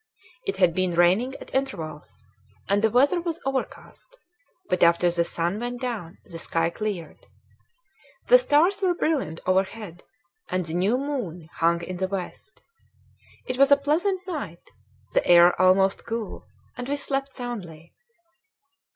[0.47, 2.25] It had been raining at intervals,
[2.67, 4.17] and the weather was overcast;
[4.67, 7.27] but after the sun went down the sky cleared.
[8.25, 10.01] The stars were brilliant overhead,
[10.49, 12.63] and the new moon hung in the west.
[13.45, 14.71] It was a pleasant night,
[15.13, 17.93] the air almost cool, and we slept soundly.